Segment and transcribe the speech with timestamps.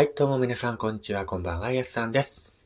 [0.00, 2.56] はい、どうも皆さん、こんにちは、こんばんは、やすさんです。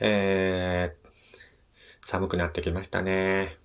[0.00, 3.58] えー、寒くなってきましたね。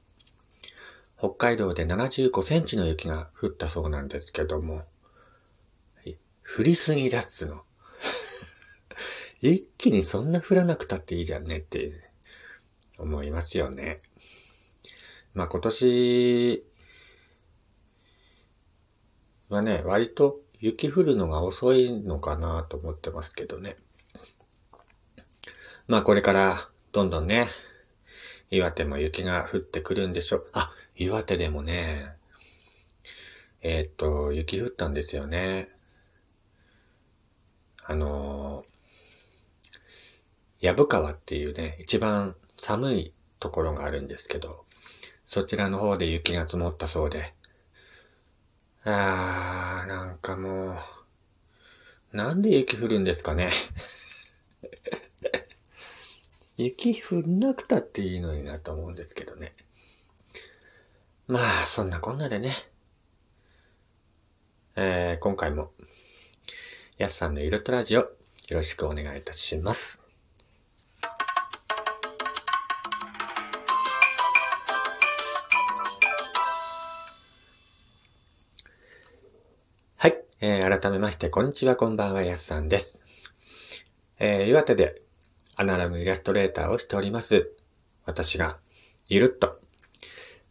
[1.17, 4.83] 北海道で75センチの雪が降ったそうなんですけども、
[6.58, 7.63] 降りすぎだっつの。
[9.40, 12.12] 一気にそんな降らなくたっていいじゃんねって
[12.97, 14.02] 思いますよね。
[15.34, 16.66] まあ今年
[19.48, 23.77] はね、割と雪降るのが遅いのかなと思ってますけどね。
[25.88, 27.49] まあこれからどんどんね、
[28.51, 30.49] 岩手も雪が降ってくるんでしょう。
[30.53, 32.13] あ、岩手でもね、
[33.61, 35.70] えー、っと、雪降ったんですよね。
[37.84, 38.65] あの
[40.62, 44.65] 藪川っていうね、一番寒いところがあるんですけど、
[45.26, 47.34] そちらの方で雪が積もったそうで、
[48.85, 50.77] あー、なんかも
[52.13, 53.51] う、なんで雪降るんですかね。
[56.57, 59.54] 雪降んなくたっていいのになと思うんですけどね。
[61.27, 62.55] まあ、そんなこんなでね。
[64.76, 65.73] えー、今回も、
[66.98, 68.09] やすさんのゆるとラジオ、よ
[68.50, 70.09] ろしくお願いいたします。
[80.42, 83.02] えー、改めまして、こんにちは、こんばんは、やすさんです。
[84.20, 85.02] えー、岩手で
[85.58, 87.52] アナラムイラストレーターをしております。
[88.06, 88.58] 私が、
[89.10, 89.60] ゆるっと、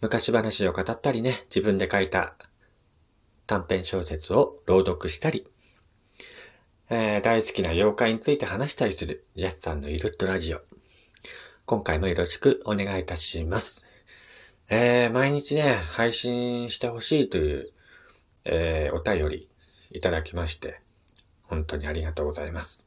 [0.02, 2.36] 昔話を語ったりね、自分で書いた
[3.46, 5.46] 短編小説を朗読したり、
[6.90, 10.60] えー、大好きな妖怪について話したりする、やすさんのゆるっとラジオ。
[11.64, 13.86] 今回もよろしくお願いいたします。
[14.68, 17.72] えー、毎日ね、配信してほしいという、
[18.44, 19.48] えー、お便り
[19.90, 20.80] いただきまして、
[21.42, 22.84] 本当にありがとうございます。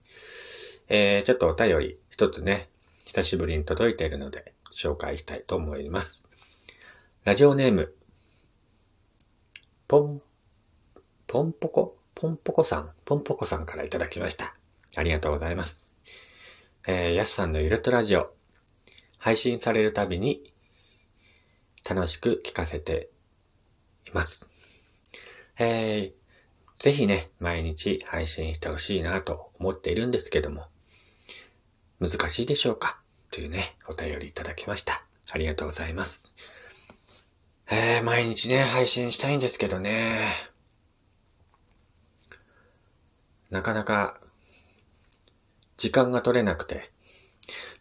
[0.88, 2.70] えー、ちょっとお便り一つね、
[3.06, 6.24] 久しぶりに届いているので、紹介したいと思います。
[7.24, 7.94] ラジオネーム、
[9.88, 10.22] ポン、
[11.28, 14.56] ポンポコ、ポンポコさん、ポンポコさんからいただきました。
[14.96, 15.92] ありがとうございます。
[16.88, 18.34] えー、やすさんのゆるっとラジオ、
[19.18, 20.54] 配信されるたびに
[21.88, 23.10] 楽しく聞かせて
[24.08, 24.48] います。
[25.58, 26.21] えー、
[26.82, 30.66] ぜひね、毎日配信してほしいなと思っているんですけども、
[32.00, 33.00] 難しいでしょうか？
[33.30, 35.06] というね、お便りいただきました。
[35.32, 36.24] ありがとうございます。
[37.70, 40.28] えー、毎日ね、配信したいんですけどね、
[43.52, 44.20] なかなか、
[45.78, 46.90] 時間が取れなくて、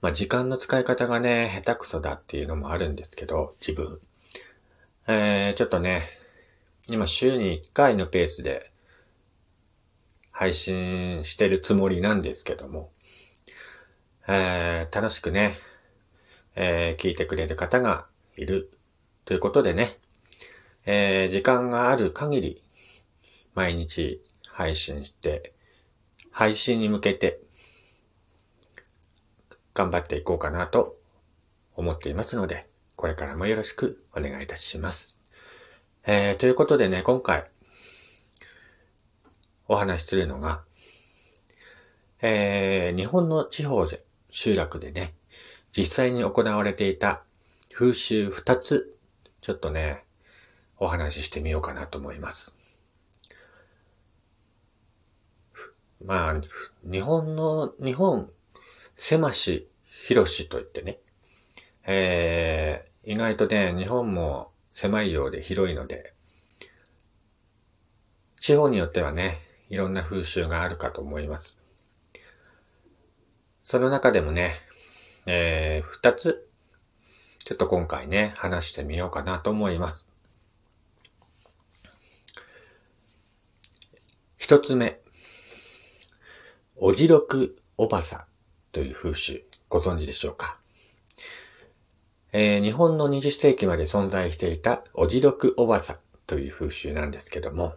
[0.02, 3.98] まあ、時間の使い方がね、下手くそだっていうのもあるんですけど、自分。
[5.08, 6.02] えー、ちょっとね、
[6.90, 8.70] 今週に1回のペースで
[10.40, 12.92] 配信してるつもりなんですけども、
[14.26, 15.58] えー、楽しくね、
[16.56, 18.06] えー、聞いてくれる方が
[18.38, 18.70] いる
[19.26, 19.98] ということでね、
[20.86, 22.62] えー、時間がある限り、
[23.54, 25.52] 毎日配信して、
[26.30, 27.42] 配信に向けて、
[29.74, 30.96] 頑張っていこうかなと
[31.76, 35.18] 思っていますので、これからもよろしくお願いいたします。
[36.06, 37.44] えー、ということでね、今回、
[39.72, 40.64] お話しするのが、
[42.20, 45.14] えー、日本の地方で、集落でね、
[45.70, 47.22] 実際に行われていた
[47.72, 48.98] 風習二つ、
[49.40, 50.02] ちょっとね、
[50.76, 52.56] お話ししてみようかなと思います。
[56.04, 56.40] まあ、
[56.82, 58.28] 日本の、日本、
[58.96, 59.68] 狭し、
[60.04, 60.98] 広しと言ってね、
[61.86, 66.12] えー、意外とね、日本も狭いようで広いので、
[68.40, 69.38] 地方によってはね、
[69.70, 71.56] いろんな風習があるかと思います。
[73.62, 74.56] その中でもね、
[75.26, 76.48] えー、二つ、
[77.44, 80.06] ちょっと今回ね、話してみようかなと思います。
[84.36, 84.98] 一つ目、
[86.76, 88.26] おじろくおばさ
[88.72, 90.58] という風習、ご存知でしょうか？
[92.32, 97.74] えー、日本の20世紀まで存在していたおじろくおばさという風習なんですけども、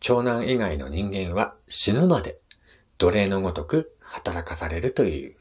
[0.00, 2.38] 長男以外の人間は死ぬまで
[2.98, 5.36] 奴隷のごとく働かされるという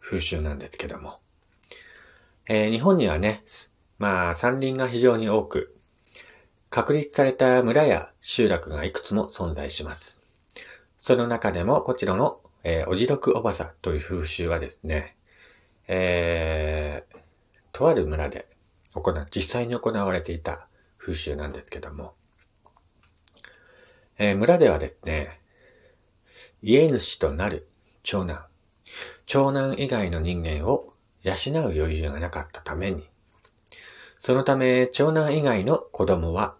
[0.00, 1.20] 風習なんですけども。
[2.48, 3.42] えー、日本にはね、
[3.98, 5.76] まあ山林が非常に多く、
[6.70, 10.20] 確立された村や集落がいくつも存在します。
[11.00, 15.16] その中でもこちらの、えー、おじろくおばさという風習はですね、
[15.88, 17.18] えー、
[17.72, 18.48] とある村で
[18.94, 20.66] 行う実際に行われていた
[20.98, 22.14] 風習なんですけども、
[24.18, 25.40] えー、村ではですね、
[26.62, 27.68] 家主となる
[28.02, 28.46] 長男、
[29.26, 33.08] 長男以外の人間を養う余裕がなかったために、
[34.18, 36.56] そのため長男以外の子供は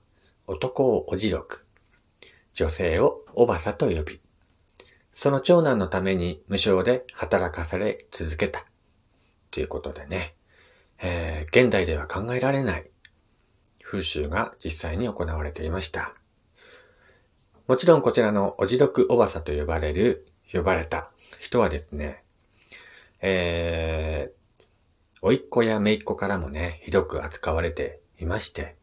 [0.47, 1.67] 男をおじろく、
[2.53, 4.21] 女性をおばさと呼び、
[5.13, 8.67] その長男のために無償で働かされ続けた。
[9.51, 10.35] ということでね、
[10.99, 12.91] えー、現代では考えられない
[13.83, 16.15] 風習が実際に行われていました。
[17.67, 21.11] もちろんこちらのおじどくおばさと呼ばれる、呼ばれた
[21.41, 22.23] 人はですね、
[23.21, 24.67] えー、
[25.21, 28.77] おいっ子やめいっ子からもね、ひどく扱われていまして、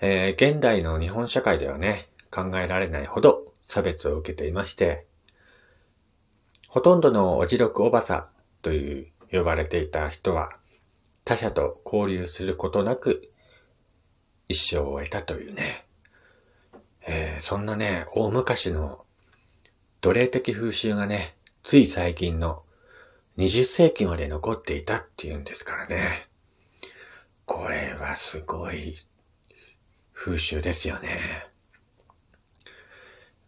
[0.00, 5.04] えー、現代の日本社会ではね、考えられないほど差別を受けていまして、
[6.68, 8.28] ほとんどのおじろくおばさ
[8.62, 10.56] という呼ばれていた人は、
[11.26, 13.30] 他者と交流することなく
[14.48, 15.85] 一生を終えたというね、
[17.06, 19.04] えー、そんなね、大昔の
[20.00, 22.62] 奴隷的風習がね、つい最近の
[23.38, 26.28] 20世紀まで残っていたっていうんですからね。
[27.44, 28.96] これはすごい
[30.12, 31.46] 風習ですよね。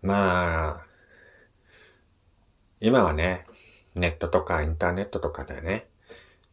[0.02, 0.86] まあ、
[2.80, 3.44] 今はね、
[3.96, 5.88] ネットとかインターネットとかでね、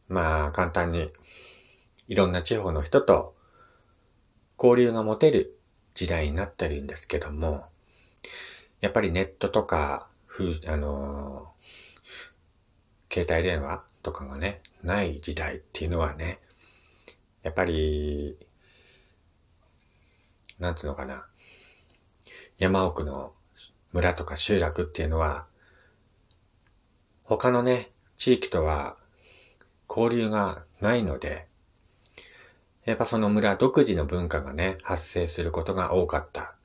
[0.07, 1.11] まあ簡単に
[2.07, 3.35] いろんな地方の人と
[4.57, 5.55] 交流が持てる
[5.95, 7.65] 時代になってるんですけども、
[8.81, 11.53] やっぱりネットとか、ふあの
[13.11, 16.39] 携帯電話とかがね、ない時代っていうのはね、
[17.43, 18.37] やっぱり、
[20.59, 21.25] なんつうのかな。
[22.57, 23.33] 山奥の
[23.93, 25.47] 村とか集落っていうのは、
[27.23, 28.97] 他のね、地域とは
[29.89, 31.47] 交流がないので、
[32.85, 36.55] やっぱその村独自の文化がね、発生することが多かった。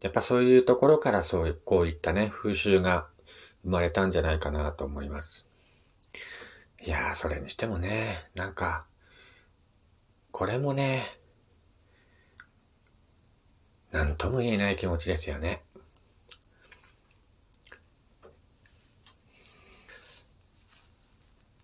[0.00, 3.08] やっぱそういうところからそういう、こういったね、風習が
[3.64, 5.48] 生まれたんじゃないかなと思います。
[6.82, 8.84] いやー、それにしてもね、なんか、
[10.30, 11.02] これもね、
[13.90, 15.64] なんとも言えない気持ちですよね。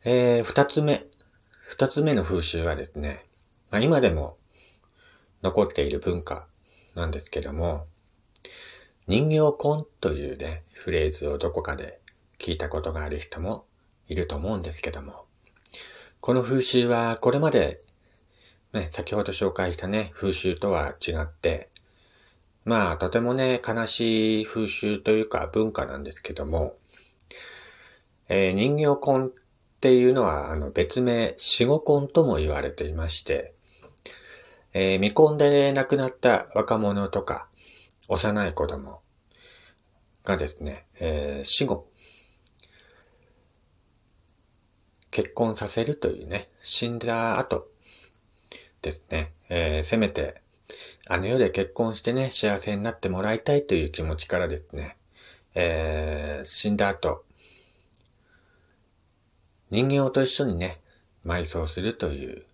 [0.03, 1.05] えー、二つ目。
[1.69, 3.25] 二つ目の風習はですね、
[3.75, 4.37] まあ、今でも
[5.43, 6.47] 残っている文化
[6.95, 7.89] なんですけども、
[9.09, 11.99] 人形婚というね、フレーズをどこかで
[12.39, 13.65] 聞いたことがある人も
[14.07, 15.25] いると思うんですけども、
[16.21, 17.81] この風習はこれまで、
[18.73, 21.69] ね、先ほど紹介したね、風習とは違って、
[22.65, 26.77] まあ、とてもね、悲しい風習というか文化なんですけども、
[28.29, 29.31] えー、人形婚っ
[29.81, 33.53] ていうのは、あの、別名、死後婚とも言われていまして、
[34.75, 37.47] えー、未婚で亡くなった若者とか、
[38.09, 39.01] 幼い子供
[40.25, 41.89] がですね、えー、死後、
[45.13, 47.69] 結婚させるというね、死んだ後
[48.83, 50.43] ですね、えー、せめて、
[51.07, 54.97] あの世で結婚してね、幸せになってもらいたいという気持ちからですね、
[55.55, 57.25] えー、死んだ後、
[59.71, 60.81] 人形と一緒にね、
[61.25, 62.45] 埋葬するという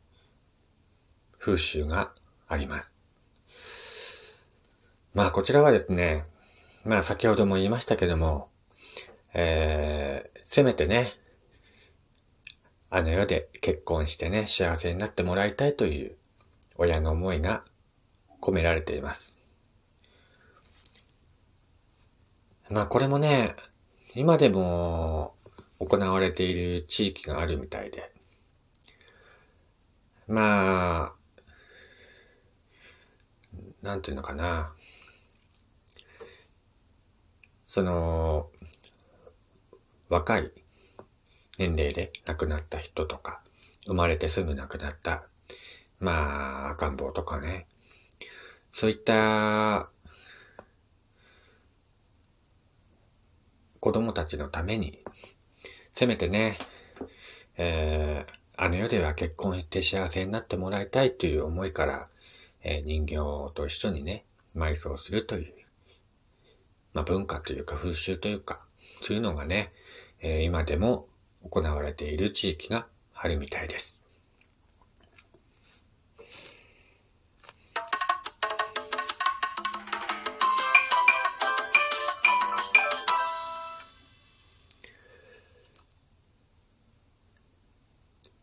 [1.40, 2.12] 風習が
[2.48, 2.96] あります。
[5.14, 6.26] まあこちらはですね、
[6.84, 8.48] まあ先ほども言いましたけども、
[9.34, 11.12] えー、せめてね、
[12.90, 16.16] あの世で結婚してね、幸せになってもらいたいという
[16.76, 17.64] 親の思いが
[18.40, 19.38] 込められています。
[22.68, 23.56] まあこれもね、
[24.14, 25.34] 今でも
[25.78, 28.12] 行われている地域があるみたいで。
[30.26, 31.19] まあ、
[33.82, 34.72] なんていうのかな。
[37.66, 38.50] その、
[40.08, 40.50] 若い
[41.58, 43.42] 年齢で亡くなった人とか、
[43.86, 45.24] 生まれてすぐ亡くなった、
[45.98, 47.66] まあ、赤ん坊とかね。
[48.72, 49.88] そういった
[53.80, 55.02] 子供たちのために
[55.94, 56.56] せめてね、
[57.56, 62.08] えー、あの世では結婚して幸せになってもらいたいという思いから、
[62.62, 63.16] え、人形
[63.54, 64.24] と一緒にね、
[64.54, 65.54] 埋葬するという、
[66.92, 68.66] まあ、文化というか風習というか、
[69.02, 69.72] そういうのがね、
[70.20, 71.06] え、今でも
[71.48, 74.02] 行われている地域があるみたいです。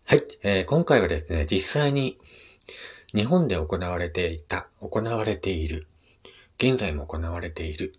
[0.05, 2.17] はい、えー、今回はですね、実際に
[3.13, 5.87] 日本で行われていた、行われている
[6.59, 7.93] 現在も行われている、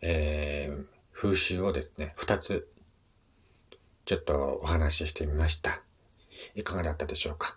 [0.00, 2.68] えー、風習をですね、二つ、
[4.06, 5.82] ちょっとお話ししてみました。
[6.54, 7.56] いかがだったでしょうか。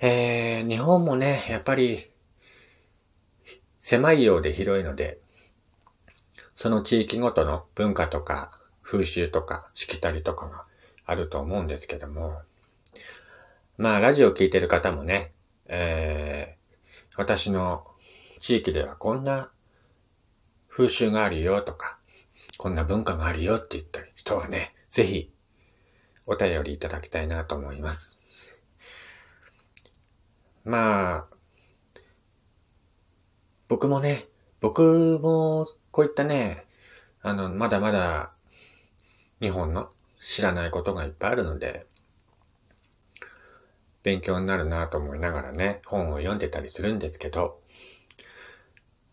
[0.00, 2.10] えー、日本もね、やっぱり、
[3.78, 5.20] 狭いようで広いので、
[6.56, 10.64] その地域ごとの文化とか風習とかしきたりとかが
[11.04, 12.40] あると思うんですけども、
[13.78, 15.32] まあ、ラジオを聞いてる方もね、
[15.66, 17.86] えー、私の
[18.40, 19.50] 地域ではこんな
[20.68, 21.98] 風習があるよとか、
[22.58, 25.32] こんな文化があるよって言った人はね、ぜひ
[26.26, 28.18] お便りいただきたいなと思います。
[30.64, 31.36] まあ、
[33.68, 34.28] 僕もね、
[34.60, 36.66] 僕もこういったね、
[37.22, 38.32] あの、まだまだ
[39.40, 41.86] 日本の知らないことがいっぱいあるので、
[44.02, 47.60] 勉強になるなと思いながらね、本を読んでたりするんですけど、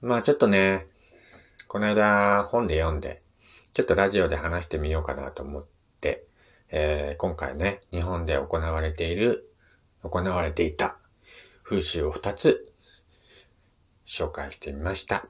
[0.02, 0.88] まあちょっとね、
[1.68, 3.22] この間本で読んで、
[3.74, 5.66] ちょっとラジオで話してみようかなと思っ
[6.02, 6.26] て、
[6.72, 9.52] えー、今回ね、日本で行われている、
[10.04, 10.98] 行われていた
[11.64, 12.72] 風習を2つ
[14.08, 15.28] 紹介してみました。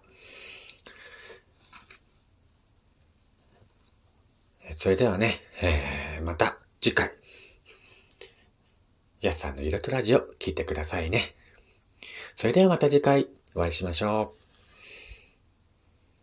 [4.76, 7.12] それではね、えー、また次回、
[9.22, 11.36] やすさんの色とラジオ聞いてくださいね。
[12.38, 14.39] それではまた次回お会いしましょう。